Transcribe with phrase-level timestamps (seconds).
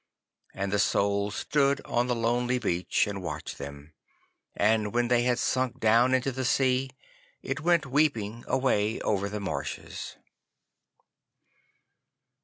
[0.55, 3.93] And the Soul stood on the lonely beach and watched them.
[4.55, 6.89] And when they had sunk down into the sea,
[7.43, 10.17] it went weeping away over the marshes.